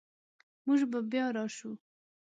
[0.65, 1.71] موږ به بیا راشو